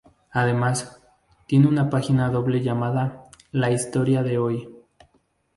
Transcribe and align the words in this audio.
Además, 0.31 0.99
tiene 1.45 1.67
una 1.67 1.91
página 1.91 2.31
doble 2.31 2.63
llamada 2.63 3.29
"La 3.51 3.69
historia 3.69 4.23
de 4.23 4.39
Hoy". 4.39 4.67